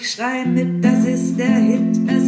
Ich 0.00 0.10
schrei 0.10 0.44
mit, 0.44 0.84
das 0.84 1.04
ist 1.04 1.36
der 1.38 1.56
Hit. 1.56 1.98
Es 2.06 2.27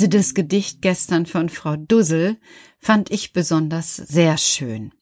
Also 0.00 0.08
das 0.08 0.32
Gedicht 0.32 0.80
gestern 0.80 1.26
von 1.26 1.50
Frau 1.50 1.76
Dussel 1.76 2.38
fand 2.78 3.10
ich 3.10 3.34
besonders 3.34 3.96
sehr 3.96 4.38
schön. 4.38 4.94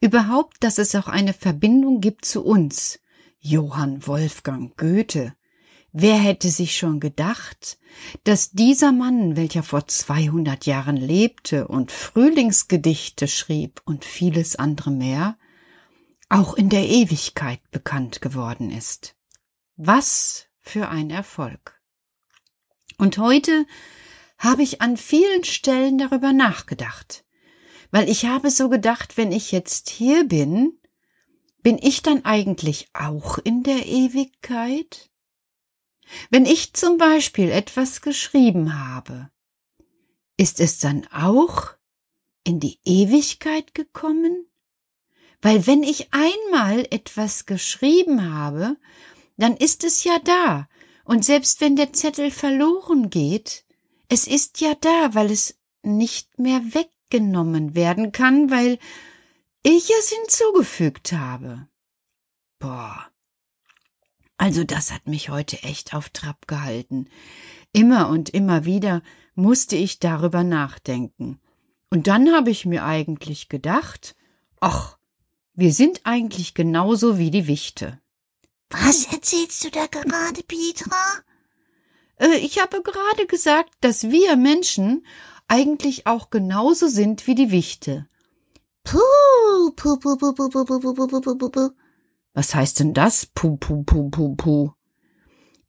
Überhaupt, 0.00 0.64
dass 0.64 0.78
es 0.78 0.94
auch 0.94 1.08
eine 1.08 1.34
Verbindung 1.34 2.00
gibt 2.00 2.24
zu 2.24 2.42
uns. 2.42 3.00
Johann 3.38 4.06
Wolfgang 4.06 4.74
Goethe. 4.78 5.34
Wer 5.92 6.14
hätte 6.14 6.48
sich 6.48 6.78
schon 6.78 7.00
gedacht, 7.00 7.76
dass 8.24 8.52
dieser 8.52 8.92
Mann, 8.92 9.36
welcher 9.36 9.62
vor 9.62 9.86
200 9.86 10.64
Jahren 10.64 10.96
lebte 10.96 11.68
und 11.68 11.92
Frühlingsgedichte 11.92 13.28
schrieb 13.28 13.82
und 13.84 14.06
vieles 14.06 14.56
andere 14.56 14.90
mehr, 14.90 15.36
auch 16.30 16.54
in 16.54 16.70
der 16.70 16.88
Ewigkeit 16.88 17.60
bekannt 17.72 18.22
geworden 18.22 18.70
ist. 18.70 19.16
Was 19.76 20.46
für 20.62 20.88
ein 20.88 21.10
Erfolg. 21.10 21.78
Und 22.96 23.18
heute 23.18 23.66
habe 24.40 24.62
ich 24.62 24.80
an 24.80 24.96
vielen 24.96 25.44
Stellen 25.44 25.98
darüber 25.98 26.32
nachgedacht, 26.32 27.24
weil 27.90 28.08
ich 28.08 28.24
habe 28.24 28.50
so 28.50 28.70
gedacht, 28.70 29.16
wenn 29.18 29.32
ich 29.32 29.52
jetzt 29.52 29.90
hier 29.90 30.24
bin, 30.24 30.80
bin 31.62 31.78
ich 31.78 32.02
dann 32.02 32.24
eigentlich 32.24 32.88
auch 32.94 33.36
in 33.36 33.62
der 33.62 33.86
Ewigkeit? 33.86 35.10
Wenn 36.30 36.46
ich 36.46 36.72
zum 36.72 36.96
Beispiel 36.96 37.50
etwas 37.50 38.00
geschrieben 38.00 38.82
habe, 38.82 39.30
ist 40.38 40.58
es 40.58 40.78
dann 40.78 41.06
auch 41.12 41.74
in 42.42 42.60
die 42.60 42.80
Ewigkeit 42.84 43.74
gekommen? 43.74 44.46
Weil 45.42 45.66
wenn 45.66 45.82
ich 45.82 46.08
einmal 46.12 46.86
etwas 46.90 47.44
geschrieben 47.44 48.32
habe, 48.32 48.78
dann 49.36 49.54
ist 49.54 49.84
es 49.84 50.02
ja 50.04 50.18
da, 50.18 50.66
und 51.04 51.26
selbst 51.26 51.60
wenn 51.60 51.76
der 51.76 51.92
Zettel 51.92 52.30
verloren 52.30 53.10
geht, 53.10 53.64
es 54.10 54.26
ist 54.26 54.60
ja 54.60 54.74
da, 54.74 55.14
weil 55.14 55.30
es 55.30 55.56
nicht 55.82 56.38
mehr 56.38 56.60
weggenommen 56.74 57.76
werden 57.76 58.10
kann, 58.10 58.50
weil 58.50 58.78
ich 59.62 59.88
es 59.90 60.10
hinzugefügt 60.10 61.12
habe. 61.12 61.68
Boah. 62.58 63.06
Also 64.36 64.64
das 64.64 64.90
hat 64.90 65.06
mich 65.06 65.30
heute 65.30 65.62
echt 65.62 65.94
auf 65.94 66.10
Trab 66.10 66.48
gehalten. 66.48 67.08
Immer 67.72 68.08
und 68.08 68.30
immer 68.30 68.64
wieder 68.64 69.02
musste 69.36 69.76
ich 69.76 70.00
darüber 70.00 70.42
nachdenken. 70.42 71.40
Und 71.88 72.08
dann 72.08 72.32
habe 72.32 72.50
ich 72.50 72.66
mir 72.66 72.84
eigentlich 72.84 73.48
gedacht, 73.48 74.16
ach, 74.58 74.98
wir 75.54 75.72
sind 75.72 76.00
eigentlich 76.02 76.54
genauso 76.54 77.16
wie 77.16 77.30
die 77.30 77.46
Wichte. 77.46 78.00
Was 78.70 79.12
erzählst 79.12 79.62
du 79.64 79.70
da 79.70 79.86
gerade, 79.86 80.42
Petra? 80.42 81.22
Äh, 82.20 82.36
ich 82.36 82.60
habe 82.60 82.82
gerade 82.82 83.26
gesagt, 83.26 83.72
dass 83.80 84.10
wir 84.10 84.36
Menschen 84.36 85.04
eigentlich 85.48 86.06
auch 86.06 86.30
genauso 86.30 86.86
sind 86.86 87.26
wie 87.26 87.34
die 87.34 87.50
Wichte. 87.50 88.06
Puh, 88.84 89.72
puh, 89.74 89.96
puh, 89.98 90.16
puh, 90.16 90.34
puh, 90.34 90.48
puh, 90.48 90.64
puh, 90.64 90.80
puh, 90.80 91.06
puh, 91.08 91.36
puh, 91.36 91.50
puh. 91.50 91.70
Was 92.34 92.54
heißt 92.54 92.78
denn 92.80 92.94
das? 92.94 93.26
Puh, 93.26 93.56
puh, 93.56 93.82
puh, 93.82 94.10
puh, 94.10 94.36
puh. 94.36 94.70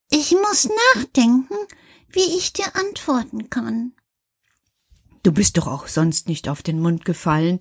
Ich 0.09 0.31
muss 0.33 0.69
nachdenken, 0.95 1.55
wie 2.09 2.37
ich 2.37 2.53
dir 2.53 2.75
antworten 2.75 3.49
kann. 3.49 3.93
Du 5.23 5.31
bist 5.31 5.57
doch 5.57 5.67
auch 5.67 5.87
sonst 5.87 6.27
nicht 6.27 6.49
auf 6.49 6.61
den 6.63 6.79
Mund 6.79 7.05
gefallen. 7.05 7.59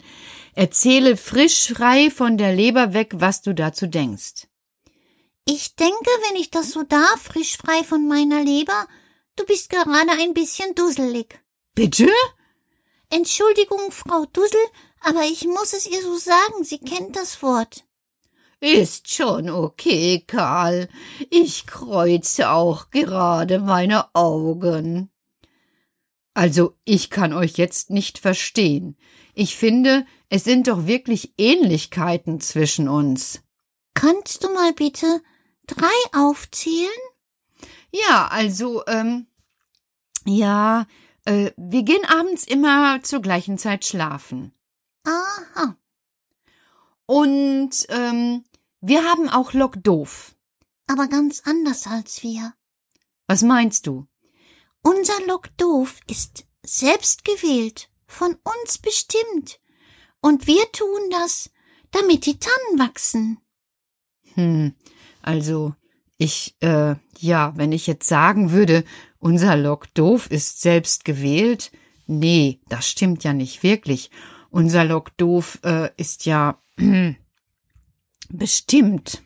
Erzähle 0.55 1.17
frisch 1.17 1.73
frei 1.73 2.11
von 2.11 2.39
der 2.39 2.55
Leber 2.55 2.93
weg, 2.93 3.13
was 3.17 3.43
du 3.43 3.55
dazu 3.55 3.87
denkst. 3.87 4.49
Ich 5.45 5.75
denke, 5.77 6.11
wenn 6.29 6.41
ich 6.41 6.51
das 6.51 6.71
so 6.71 6.83
darf, 6.83 7.23
frisch 7.23 7.57
frei 7.57 7.83
von 7.85 8.07
meiner 8.07 8.43
Leber, 8.43 8.87
du 9.37 9.45
bist 9.45 9.71
gerade 9.71 10.13
ein 10.13 10.35
bisschen 10.35 10.75
dusselig. 10.75 11.41
Bitte? 11.75 12.09
Entschuldigung, 13.11 13.91
Frau 13.91 14.27
Dussel, 14.33 14.61
aber 15.01 15.23
ich 15.25 15.45
muss 15.47 15.73
es 15.73 15.87
ihr 15.87 16.03
so 16.03 16.17
sagen, 16.17 16.63
sie 16.63 16.79
kennt 16.79 17.17
das 17.17 17.43
Wort. 17.43 17.85
Ist 18.61 19.11
schon 19.11 19.49
okay, 19.49 20.23
Karl. 20.27 20.89
Ich 21.31 21.67
kreuze 21.67 22.51
auch 22.51 22.91
gerade 22.91 23.59
meine 23.59 24.15
Augen. 24.15 25.11
Also, 26.35 26.77
ich 26.85 27.11
kann 27.11 27.33
euch 27.33 27.57
jetzt 27.57 27.91
nicht 27.91 28.19
verstehen. 28.19 28.97
Ich 29.35 29.57
finde, 29.57 30.07
es 30.29 30.45
sind 30.45 30.69
doch 30.69 30.87
wirklich 30.87 31.33
Ähnlichkeiten 31.39 32.41
zwischen 32.41 32.89
uns. 32.89 33.43
Kannst 34.01 34.43
du 34.43 34.49
mal 34.49 34.73
bitte 34.73 35.23
drei 35.67 36.19
aufzählen? 36.19 36.89
Ja, 37.93 38.29
also, 38.29 38.83
ähm, 38.87 39.27
ja, 40.25 40.87
äh, 41.27 41.51
wir 41.59 41.83
gehen 41.83 42.07
abends 42.07 42.45
immer 42.45 43.03
zur 43.03 43.21
gleichen 43.21 43.59
Zeit 43.59 43.85
schlafen. 43.85 44.55
Aha. 45.05 45.77
Und, 47.05 47.73
ähm, 47.91 48.43
wir 48.81 49.05
haben 49.05 49.29
auch 49.29 49.53
Lock 49.53 49.75
doof. 49.83 50.35
Aber 50.87 51.07
ganz 51.07 51.43
anders 51.45 51.87
als 51.87 52.23
wir. 52.23 52.55
Was 53.27 53.43
meinst 53.43 53.87
du? 53.87 54.07
Unser 54.81 55.21
Lock 55.27 55.55
doof 55.59 56.01
ist 56.07 56.47
selbst 56.63 57.27
gewählt, 57.27 57.91
von 58.07 58.35
uns 58.45 58.79
bestimmt. 58.79 59.61
Und 60.23 60.47
wir 60.47 60.73
tun 60.73 61.11
das, 61.11 61.51
damit 61.91 62.25
die 62.25 62.39
Tannen 62.39 62.79
wachsen. 62.79 63.43
Hm, 64.35 64.75
also, 65.23 65.75
ich, 66.17 66.57
äh, 66.61 66.97
ja, 67.19 67.53
wenn 67.57 67.73
ich 67.73 67.87
jetzt 67.87 68.09
sagen 68.09 68.53
würde, 68.53 68.85
unser 69.19 69.57
Lock 69.57 69.93
doof 69.95 70.31
ist 70.31 70.61
selbst 70.61 71.05
gewählt, 71.05 71.73
nee, 72.07 72.61
das 72.69 72.89
stimmt 72.89 73.25
ja 73.25 73.33
nicht 73.33 73.63
wirklich. 73.63 74.11
Unser 74.51 74.85
Lock 74.85 75.17
doof 75.17 75.61
äh, 75.63 75.91
ist 75.97 76.27
ja 76.27 76.61
bestimmt. 78.29 79.23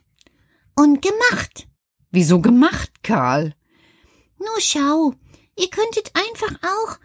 Und 0.77 1.03
gemacht. 1.03 1.69
Wieso 2.11 2.41
gemacht, 2.41 2.91
Karl? 3.03 3.55
Nur 4.39 4.61
schau, 4.61 5.15
ihr 5.57 5.71
könntet 5.71 6.13
einfach 6.15 6.55
auch 6.63 6.99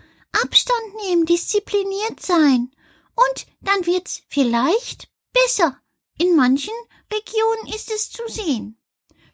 Abstand 0.44 0.96
nehmen, 1.08 1.26
diszipliniert 1.26 2.20
sein. 2.20 2.72
Und 3.16 3.48
dann 3.62 3.86
wird's 3.86 4.24
vielleicht 4.30 5.10
besser. 5.34 5.80
In 6.20 6.36
manchen 6.36 6.74
Regionen 7.12 7.74
ist 7.74 7.90
es 7.92 8.12
zu 8.12 8.22
sehen. 8.28 8.78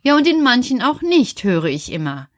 Ja, 0.03 0.15
und 0.15 0.27
in 0.27 0.43
manchen 0.43 0.83
auch 0.83 1.01
nicht, 1.01 1.43
höre 1.43 1.65
ich 1.65 1.91
immer. 1.91 2.29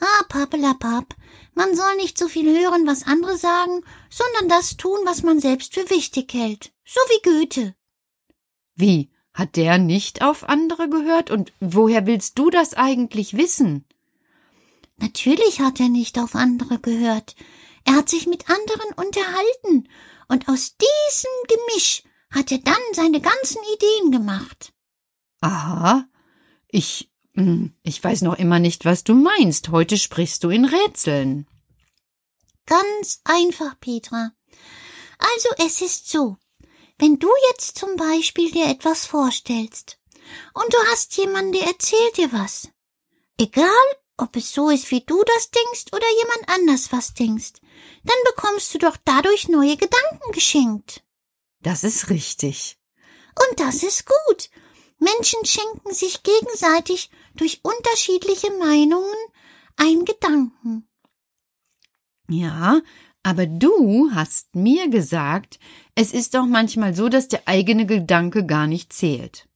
Ah, 0.00 0.24
pappelapapp. 0.28 1.14
Man 1.54 1.76
soll 1.76 1.94
nicht 1.96 2.18
so 2.18 2.26
viel 2.26 2.46
hören, 2.46 2.84
was 2.86 3.06
andere 3.06 3.36
sagen, 3.36 3.84
sondern 4.10 4.48
das 4.48 4.76
tun, 4.76 4.98
was 5.04 5.22
man 5.22 5.38
selbst 5.38 5.74
für 5.74 5.88
wichtig 5.88 6.34
hält. 6.34 6.72
So 6.84 7.00
wie 7.08 7.22
Goethe. 7.22 7.74
Wie? 8.74 9.10
Hat 9.32 9.54
der 9.54 9.78
nicht 9.78 10.22
auf 10.22 10.48
andere 10.48 10.88
gehört? 10.88 11.30
Und 11.30 11.52
woher 11.60 12.04
willst 12.04 12.38
du 12.38 12.50
das 12.50 12.74
eigentlich 12.74 13.36
wissen? 13.36 13.84
Natürlich 14.96 15.60
hat 15.60 15.78
er 15.78 15.88
nicht 15.88 16.18
auf 16.18 16.34
andere 16.34 16.80
gehört. 16.80 17.36
Er 17.84 17.94
hat 17.94 18.08
sich 18.08 18.26
mit 18.26 18.50
anderen 18.50 18.92
unterhalten, 18.96 19.88
und 20.28 20.48
aus 20.48 20.76
diesem 20.76 21.30
Gemisch 21.46 22.02
hat 22.32 22.50
er 22.50 22.58
dann 22.58 22.82
seine 22.92 23.20
ganzen 23.20 23.62
Ideen 23.74 24.10
gemacht. 24.10 24.72
Aha. 25.40 26.06
Ich, 26.68 27.10
hm, 27.34 27.74
ich 27.82 28.02
weiß 28.02 28.22
noch 28.22 28.38
immer 28.38 28.58
nicht, 28.58 28.84
was 28.84 29.04
du 29.04 29.14
meinst. 29.14 29.68
Heute 29.68 29.98
sprichst 29.98 30.42
du 30.44 30.50
in 30.50 30.64
Rätseln. 30.64 31.46
Ganz 32.66 33.20
einfach, 33.24 33.78
Petra. 33.80 34.32
Also 35.18 35.48
es 35.58 35.82
ist 35.82 36.08
so, 36.10 36.36
wenn 36.98 37.18
du 37.18 37.28
jetzt 37.50 37.78
zum 37.78 37.96
Beispiel 37.96 38.50
dir 38.50 38.66
etwas 38.66 39.06
vorstellst 39.06 39.98
und 40.54 40.72
du 40.72 40.78
hast 40.90 41.16
jemanden, 41.16 41.52
der 41.52 41.66
erzählt 41.66 42.16
dir 42.16 42.32
was, 42.32 42.68
egal 43.38 43.68
ob 44.16 44.36
es 44.36 44.52
so 44.52 44.70
ist, 44.70 44.90
wie 44.90 45.04
du 45.04 45.22
das 45.24 45.50
denkst 45.50 45.92
oder 45.92 46.06
jemand 46.18 46.48
anders 46.48 46.92
was 46.92 47.14
denkst, 47.14 47.54
dann 48.04 48.16
bekommst 48.34 48.72
du 48.74 48.78
doch 48.78 48.96
dadurch 49.04 49.48
neue 49.48 49.76
Gedanken 49.76 50.32
geschenkt. 50.32 51.02
Das 51.62 51.84
ist 51.84 52.10
richtig. 52.10 52.78
Und 53.48 53.60
das 53.60 53.82
ist 53.82 54.06
gut. 54.06 54.50
Menschen 54.98 55.44
schenken 55.44 55.92
sich 55.92 56.22
gegenseitig 56.22 57.10
durch 57.34 57.60
unterschiedliche 57.62 58.50
Meinungen 58.52 59.16
einen 59.76 60.04
Gedanken. 60.04 60.88
Ja, 62.28 62.80
aber 63.22 63.46
du 63.46 64.10
hast 64.12 64.54
mir 64.54 64.88
gesagt, 64.88 65.58
es 65.94 66.12
ist 66.12 66.34
doch 66.34 66.46
manchmal 66.46 66.94
so, 66.94 67.08
dass 67.08 67.28
der 67.28 67.46
eigene 67.46 67.86
Gedanke 67.86 68.46
gar 68.46 68.66
nicht 68.66 68.92
zählt. 68.92 69.48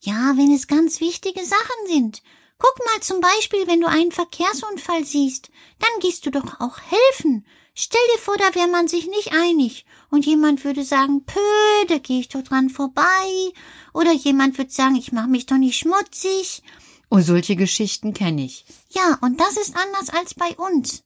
Ja, 0.00 0.34
wenn 0.36 0.52
es 0.52 0.66
ganz 0.66 1.00
wichtige 1.00 1.44
Sachen 1.44 1.86
sind. 1.86 2.22
Guck 2.58 2.86
mal 2.86 3.00
zum 3.00 3.20
Beispiel, 3.20 3.66
wenn 3.66 3.80
du 3.80 3.88
einen 3.88 4.12
Verkehrsunfall 4.12 5.04
siehst, 5.04 5.50
dann 5.78 6.00
gehst 6.00 6.26
du 6.26 6.30
doch 6.30 6.60
auch 6.60 6.78
helfen. 6.80 7.46
Stell 7.74 8.00
dir 8.14 8.20
vor, 8.20 8.36
da 8.36 8.54
wäre 8.54 8.68
man 8.68 8.86
sich 8.86 9.06
nicht 9.06 9.32
einig 9.32 9.86
und 10.10 10.26
jemand 10.26 10.62
würde 10.64 10.84
sagen, 10.84 11.24
pö, 11.24 11.40
da 11.88 11.98
gehe 11.98 12.20
ich 12.20 12.28
doch 12.28 12.42
dran 12.42 12.68
vorbei. 12.68 13.52
Oder 13.94 14.12
jemand 14.12 14.58
würde 14.58 14.70
sagen, 14.70 14.96
ich 14.96 15.12
mache 15.12 15.28
mich 15.28 15.46
doch 15.46 15.56
nicht 15.56 15.78
schmutzig. 15.78 16.62
Oh, 17.10 17.20
solche 17.20 17.56
Geschichten 17.56 18.12
kenne 18.12 18.44
ich. 18.44 18.66
Ja, 18.90 19.18
und 19.22 19.40
das 19.40 19.56
ist 19.56 19.74
anders 19.76 20.10
als 20.10 20.34
bei 20.34 20.54
uns. 20.56 21.02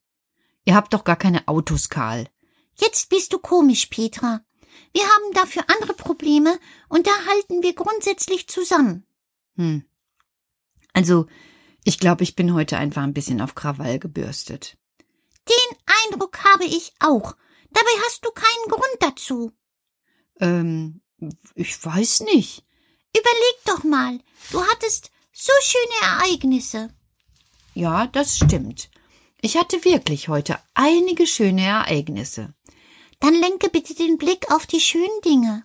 Ihr 0.65 0.75
habt 0.75 0.93
doch 0.93 1.05
gar 1.05 1.17
keine 1.17 1.47
Autos, 1.47 1.89
Karl. 1.89 2.29
Jetzt 2.79 3.09
bist 3.09 3.33
du 3.33 3.39
komisch, 3.39 3.87
Petra. 3.87 4.41
Wir 4.93 5.03
haben 5.03 5.33
dafür 5.35 5.65
andere 5.69 5.95
Probleme 5.95 6.59
und 6.89 7.07
da 7.07 7.13
halten 7.29 7.63
wir 7.63 7.75
grundsätzlich 7.75 8.49
zusammen. 8.49 9.07
Hm. 9.57 9.85
Also, 10.93 11.27
ich 11.85 11.99
glaube, 11.99 12.25
ich 12.25 12.35
bin 12.35 12.55
heute 12.55 12.77
einfach 12.77 13.03
ein 13.03 13.15
bisschen 13.15 13.41
auf 13.41 13.55
Krawall 13.55 13.99
gebürstet. 13.99 14.77
Habe 16.57 16.65
ich 16.65 16.95
auch. 17.01 17.37
Dabei 17.71 17.91
hast 18.07 18.25
du 18.25 18.31
keinen 18.31 18.69
Grund 18.71 18.97
dazu. 19.01 19.53
Ähm, 20.41 21.03
ich 21.55 21.85
weiß 21.85 22.21
nicht. 22.21 22.65
Überleg 23.11 23.57
doch 23.67 23.85
mal, 23.85 24.19
du 24.53 24.63
hattest 24.63 25.11
so 25.35 25.53
schöne 25.61 26.13
Ereignisse. 26.13 26.89
Ja, 27.75 28.07
das 28.07 28.39
stimmt. 28.39 28.89
Ich 29.43 29.59
hatte 29.59 29.85
wirklich 29.85 30.29
heute 30.29 30.59
einige 30.73 31.27
schöne 31.27 31.63
Ereignisse. 31.63 32.55
Dann 33.21 33.35
lenke 33.35 33.69
bitte 33.69 33.95
den 33.95 34.17
Blick 34.17 34.51
auf 34.51 34.67
die 34.67 34.81
schönen 34.81 35.21
Dinge. 35.27 35.63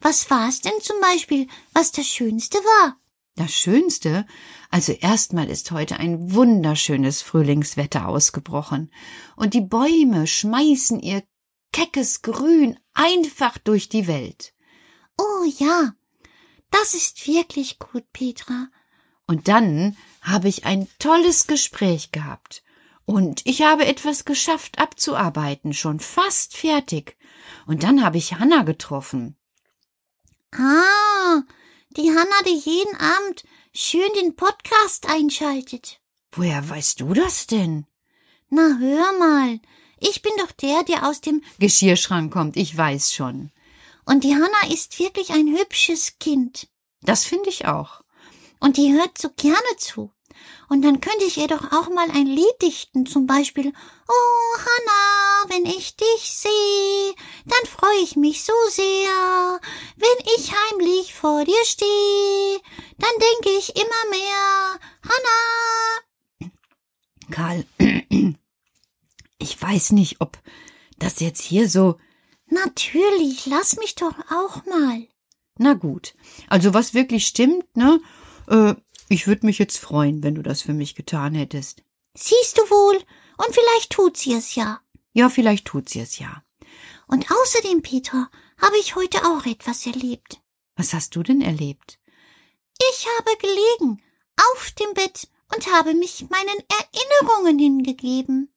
Was 0.00 0.30
war 0.30 0.48
es 0.48 0.62
denn 0.62 0.80
zum 0.82 1.00
Beispiel, 1.00 1.46
was 1.74 1.92
das 1.92 2.08
Schönste 2.08 2.58
war? 2.58 2.96
Das 3.36 3.52
Schönste? 3.52 4.26
Also 4.70 4.92
erstmal 4.92 5.50
ist 5.50 5.72
heute 5.72 5.98
ein 5.98 6.32
wunderschönes 6.32 7.20
Frühlingswetter 7.22 8.06
ausgebrochen, 8.06 8.92
und 9.36 9.54
die 9.54 9.60
Bäume 9.60 10.26
schmeißen 10.26 11.00
ihr 11.00 11.22
keckes 11.72 12.22
Grün 12.22 12.78
einfach 12.92 13.58
durch 13.58 13.88
die 13.88 14.06
Welt. 14.06 14.54
Oh 15.18 15.44
ja, 15.58 15.94
das 16.70 16.94
ist 16.94 17.26
wirklich 17.26 17.80
gut, 17.80 18.04
Petra. 18.12 18.68
Und 19.26 19.48
dann 19.48 19.96
habe 20.20 20.48
ich 20.48 20.64
ein 20.66 20.86
tolles 20.98 21.46
Gespräch 21.46 22.12
gehabt. 22.12 22.62
Und 23.04 23.42
ich 23.44 23.62
habe 23.62 23.84
etwas 23.86 24.24
geschafft 24.24 24.78
abzuarbeiten, 24.78 25.72
schon 25.72 25.98
fast 25.98 26.56
fertig. 26.56 27.16
Und 27.66 27.82
dann 27.82 28.04
habe 28.04 28.18
ich 28.18 28.34
Hanna 28.34 28.62
getroffen. 28.62 29.36
Ah, 30.52 31.42
die 31.96 32.10
Hanna, 32.10 32.42
die 32.46 32.58
jeden 32.58 32.96
Abend 32.96 33.44
schön 33.72 34.12
den 34.16 34.36
Podcast 34.36 35.08
einschaltet. 35.08 36.00
Woher 36.32 36.68
weißt 36.68 37.00
du 37.00 37.14
das 37.14 37.46
denn? 37.46 37.86
Na, 38.50 38.76
hör 38.78 39.18
mal. 39.18 39.60
Ich 39.98 40.22
bin 40.22 40.32
doch 40.38 40.52
der, 40.52 40.82
der 40.82 41.08
aus 41.08 41.20
dem 41.20 41.42
Geschirrschrank 41.58 42.32
kommt, 42.32 42.56
ich 42.56 42.76
weiß 42.76 43.12
schon. 43.12 43.50
Und 44.04 44.24
die 44.24 44.34
Hanna 44.34 44.72
ist 44.72 44.98
wirklich 44.98 45.30
ein 45.30 45.56
hübsches 45.56 46.18
Kind. 46.18 46.68
Das 47.02 47.24
finde 47.24 47.48
ich 47.48 47.66
auch. 47.66 48.02
Und 48.60 48.76
die 48.76 48.92
hört 48.92 49.16
so 49.18 49.30
gerne 49.36 49.76
zu. 49.78 50.12
Und 50.68 50.82
dann 50.82 51.00
könnte 51.00 51.24
ich 51.24 51.38
ihr 51.38 51.46
doch 51.46 51.72
auch 51.72 51.88
mal 51.88 52.10
ein 52.10 52.26
Lied 52.26 52.62
dichten, 52.62 53.06
zum 53.06 53.26
Beispiel 53.26 53.72
Oh 54.08 54.58
Hanna, 54.58 55.13
wenn 55.48 55.66
ich 55.66 55.96
dich 55.96 56.30
sehe, 56.30 57.14
dann 57.46 57.70
freue 57.70 58.02
ich 58.02 58.16
mich 58.16 58.44
so 58.44 58.52
sehr. 58.70 59.60
Wenn 59.96 60.26
ich 60.36 60.52
heimlich 60.52 61.14
vor 61.14 61.44
dir 61.44 61.64
stehe, 61.64 62.60
dann 62.98 63.10
denke 63.10 63.58
ich 63.58 63.76
immer 63.76 64.10
mehr 64.10 64.78
Hanna. 65.02 66.50
Karl, 67.30 67.64
ich 69.38 69.62
weiß 69.62 69.92
nicht, 69.92 70.20
ob 70.20 70.38
das 70.98 71.20
jetzt 71.20 71.42
hier 71.42 71.68
so. 71.68 71.98
Natürlich, 72.46 73.46
lass 73.46 73.76
mich 73.76 73.94
doch 73.94 74.14
auch 74.30 74.64
mal. 74.66 75.06
Na 75.58 75.74
gut. 75.74 76.14
Also 76.48 76.74
was 76.74 76.94
wirklich 76.94 77.26
stimmt, 77.26 77.76
ne? 77.76 78.00
Äh, 78.48 78.74
ich 79.08 79.26
würde 79.26 79.46
mich 79.46 79.58
jetzt 79.58 79.78
freuen, 79.78 80.22
wenn 80.22 80.34
du 80.34 80.42
das 80.42 80.62
für 80.62 80.74
mich 80.74 80.94
getan 80.94 81.34
hättest. 81.34 81.82
Siehst 82.14 82.58
du 82.58 82.62
wohl, 82.70 82.96
und 83.36 83.54
vielleicht 83.54 83.90
tut 83.90 84.16
sie 84.16 84.34
es 84.34 84.54
ja. 84.54 84.80
Ja, 85.14 85.30
vielleicht 85.30 85.64
tut 85.64 85.88
sie 85.88 86.00
es 86.00 86.18
ja. 86.18 86.42
Und 87.06 87.30
außerdem, 87.30 87.82
Peter, 87.82 88.30
habe 88.58 88.76
ich 88.78 88.96
heute 88.96 89.24
auch 89.24 89.46
etwas 89.46 89.86
erlebt. 89.86 90.40
Was 90.76 90.92
hast 90.92 91.14
du 91.14 91.22
denn 91.22 91.40
erlebt? 91.40 92.00
Ich 92.90 93.06
habe 93.18 93.38
gelegen, 93.38 94.02
auf 94.52 94.72
dem 94.72 94.92
Bett 94.94 95.28
und 95.54 95.72
habe 95.72 95.94
mich 95.94 96.26
meinen 96.30 96.60
Erinnerungen 96.68 97.58
hingegeben. 97.58 98.52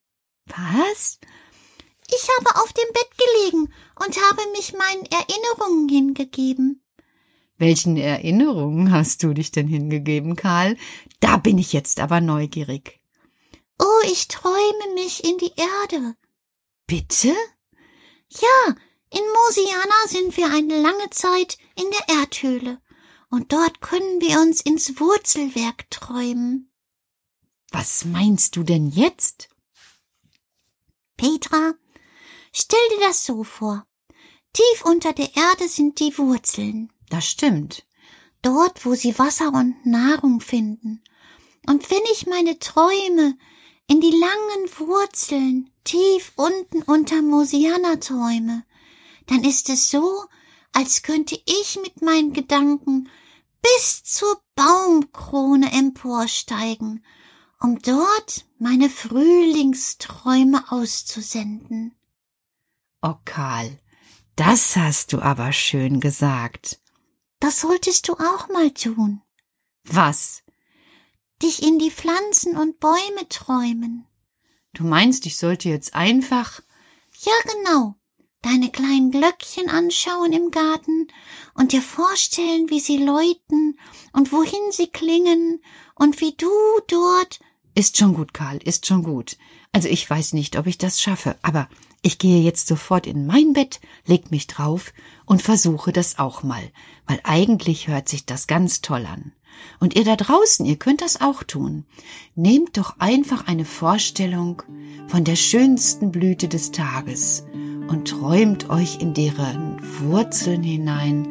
Was? 0.48 1.20
Ich 2.10 2.28
habe 2.40 2.60
auf 2.62 2.74
dem 2.74 2.92
Bett 2.94 3.10
gelegen 3.18 3.74
und 4.04 4.18
habe 4.30 4.42
mich 4.54 4.74
meinen 4.74 5.06
Erinnerungen 5.06 5.90
hingegeben. 5.90 6.82
Welchen 7.60 7.98
Erinnerungen 7.98 8.92
hast 8.92 9.22
du 9.22 9.34
dich 9.34 9.52
denn 9.52 9.68
hingegeben, 9.68 10.36
Karl? 10.36 10.78
Da 11.20 11.38
bin 11.38 11.58
ich 11.60 11.74
jetzt 11.74 12.00
aber 12.00 12.22
neugierig. 12.22 13.00
Oh, 13.80 14.02
ich 14.06 14.28
träume 14.28 14.94
mich 14.96 15.24
in 15.24 15.38
die 15.38 15.54
Erde. 15.56 16.16
Bitte? 16.88 17.36
Ja, 18.29 18.75
in 19.10 19.22
Mosiana 19.34 20.08
sind 20.08 20.38
wir 20.38 20.50
eine 20.51 20.82
lange 20.82 21.10
Zeit 21.10 21.58
in 21.75 21.86
der 21.91 22.15
Erdhöhle. 22.20 22.82
Und 23.29 23.51
dort 23.51 23.82
können 23.82 24.22
wir 24.22 24.39
uns 24.39 24.62
ins 24.62 25.00
Wurzelwerk 25.00 25.89
träumen. 25.91 26.72
Was 27.72 28.06
meinst 28.06 28.56
du 28.56 28.63
denn 28.63 28.88
jetzt? 28.88 29.50
Petra, 31.17 31.74
stell 32.53 32.79
dir 32.91 33.08
das 33.08 33.25
so 33.25 33.44
vor. 33.44 33.86
Tief 34.53 34.86
unter 34.86 35.12
der 35.12 35.36
Erde 35.36 35.67
sind 35.67 36.00
die 36.00 36.17
Wurzeln. 36.17 36.94
Das 37.10 37.27
stimmt. 37.27 37.86
Dort, 38.41 38.86
wo 38.86 38.96
sie 38.96 39.20
Wasser 39.20 39.50
und 39.50 39.86
Nahrung 39.86 40.39
finden. 40.39 41.03
Und 41.67 41.91
wenn 41.91 42.03
ich 42.13 42.27
meine 42.27 42.60
Träume 42.60 43.38
in 43.88 44.01
die 44.01 44.12
langen 44.12 44.70
Wurzeln 44.77 45.72
tief 45.84 46.34
unten 46.36 46.82
unter 46.84 47.22
Mosiana 47.22 47.96
träume, 47.96 48.63
dann 49.27 49.44
ist 49.44 49.70
es 49.70 49.89
so, 49.89 50.25
als 50.74 51.01
könnte 51.01 51.39
ich 51.46 51.79
mit 51.82 52.01
meinen 52.01 52.34
Gedanken 52.34 53.10
bis 53.62 54.03
zur 54.03 54.41
Baumkrone 54.56 55.72
emporsteigen, 55.72 57.03
um 57.60 57.79
dort 57.79 58.46
meine 58.60 58.89
Frühlingsträume 58.89 60.72
auszusenden. 60.72 61.96
Oh 63.01 63.15
Karl, 63.25 63.79
das 64.36 64.75
hast 64.75 65.13
du 65.13 65.20
aber 65.20 65.53
schön 65.53 66.00
gesagt. 66.00 66.79
Das 67.39 67.62
solltest 67.62 68.08
du 68.08 68.13
auch 68.13 68.50
mal 68.50 68.72
tun. 68.72 69.22
Was? 69.84 70.44
Dich 71.41 71.62
in 71.62 71.79
die 71.79 71.91
Pflanzen 71.91 72.58
und 72.58 72.79
Bäume 72.79 73.27
träumen. 73.29 74.08
Du 74.74 74.84
meinst, 74.84 75.25
ich 75.25 75.38
sollte 75.38 75.70
jetzt 75.70 75.94
einfach. 75.94 76.62
Ja, 77.22 77.34
genau. 77.51 77.96
Deine 78.41 78.72
kleinen 78.72 79.12
Glöckchen 79.12 79.70
anschauen 79.70 80.32
im 80.32 80.51
Garten 80.51 81.08
und 81.56 81.72
dir 81.72 81.82
vorstellen, 81.82 82.70
wie 82.70 82.79
sie 82.79 82.98
läuten 82.98 83.79
und 84.13 84.32
wohin 84.32 84.72
sie 84.72 84.88
klingen 84.88 85.62
und 85.96 86.22
wie 86.22 86.36
du 86.36 86.51
dort. 86.88 87.39
Ist 87.77 87.96
schon 87.96 88.15
gut, 88.15 88.34
Karl, 88.34 88.57
ist 88.57 88.88
schon 88.88 89.03
gut. 89.03 89.38
Also 89.72 89.88
ich 89.88 90.10
weiß 90.10 90.34
nicht, 90.34 90.57
ob 90.57 90.65
ich 90.65 90.79
das 90.79 91.00
schaffe, 91.00 91.36
aber 91.43 91.69
ich 92.01 92.17
gehe 92.17 92.41
jetzt 92.41 92.65
sofort 92.65 93.05
in 93.05 93.27
mein 93.27 93.53
Bett, 93.53 93.81
leg 94.07 94.31
mich 94.31 94.48
drauf 94.48 94.96
und 95.27 95.43
versuche 95.43 95.91
das 95.91 96.17
auch 96.17 96.41
mal, 96.41 96.63
weil 97.05 97.19
eigentlich 97.24 97.88
hört 97.88 98.10
sich 98.10 98.25
das 98.25 98.48
ganz 98.48 98.81
toll 98.81 99.05
an. 99.05 99.31
Und 99.79 99.96
ihr 99.96 100.05
da 100.05 100.15
draußen, 100.15 100.65
ihr 100.65 100.77
könnt 100.77 101.01
das 101.01 101.22
auch 101.22 101.43
tun. 101.43 101.86
Nehmt 102.34 102.77
doch 102.77 102.96
einfach 102.98 103.46
eine 103.46 103.63
Vorstellung 103.63 104.63
von 105.07 105.24
der 105.24 105.36
schönsten 105.36 106.12
Blüte 106.12 106.48
des 106.48 106.72
Tages 106.72 107.46
und 107.89 108.07
träumt 108.07 108.72
euch 108.72 109.01
in 109.01 109.13
deren 109.13 109.79
Wurzeln 110.00 110.63
hinein, 110.63 111.27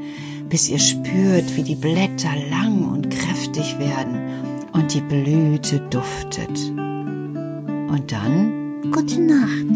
bis 0.48 0.68
ihr 0.68 0.78
spürt, 0.78 1.56
wie 1.56 1.64
die 1.64 1.74
Blätter 1.74 2.36
lang 2.50 2.88
und 2.88 3.10
kräftig 3.10 3.80
werden 3.80 4.45
und 4.76 4.92
die 4.92 5.00
Blüte 5.00 5.80
duftet. 5.90 6.68
Und 6.68 8.12
dann 8.12 8.82
Gute 8.92 9.20
Nacht. 9.20 9.66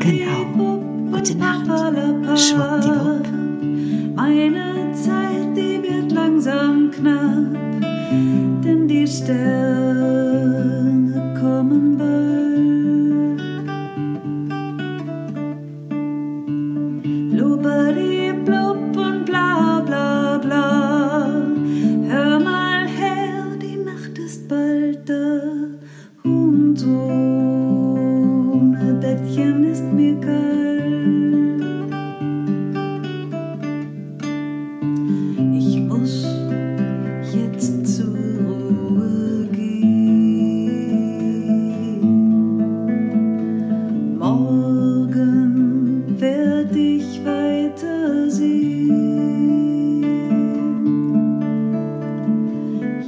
Genau. 0.00 0.76
Gute 1.12 1.34
Nacht. 1.36 2.38
Schwuppdiwupp. 2.38 3.26
Meine 4.14 4.92
Zeit, 4.94 5.56
die 5.56 5.82
wird 5.82 6.12
langsam 6.12 6.90
knapp, 6.90 7.52
denn 8.64 8.88
die 8.88 9.06
Sterne 9.06 10.25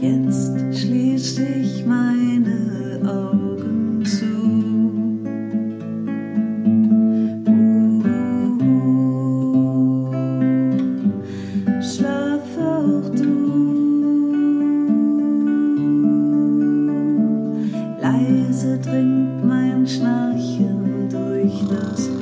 Jetzt 0.00 0.78
schließ 0.78 1.38
ich 1.38 1.84
meine 1.84 3.00
Augen 3.04 4.04
zu. 4.04 4.26
Schlaf 11.82 12.46
auch 12.58 13.08
du. 13.10 13.38
Leise 18.00 18.78
dringt 18.78 19.44
mein 19.44 19.86
Schnarchen 19.86 21.08
durch 21.10 21.64
das 21.68 22.17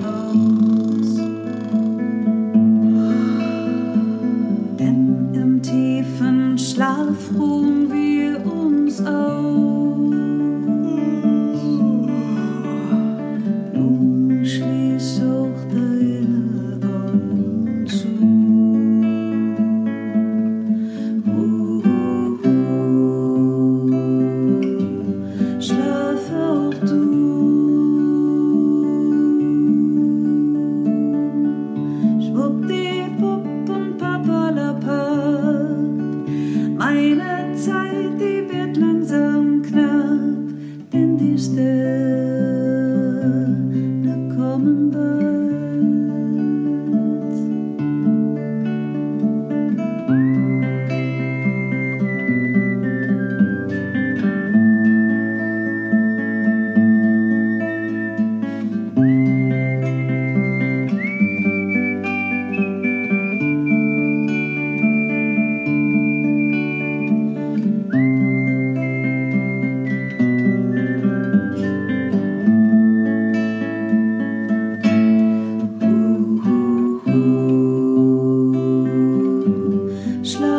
Schlaf 80.26 80.55